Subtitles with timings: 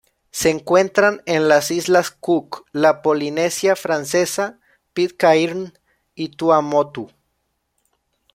[0.31, 4.57] Se encuentran en las Islas Cook, la Polinesia Francesa,
[4.95, 5.77] Pitcairn
[6.15, 7.11] y Tuamotu.